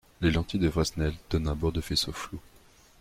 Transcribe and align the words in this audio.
Les 0.19 0.31
lentilles 0.31 0.59
de 0.59 0.67
Fresnel 0.67 1.13
donnent 1.29 1.47
un 1.49 1.53
bord 1.53 1.71
de 1.73 1.79
faisceau 1.79 2.11
flou. 2.11 2.39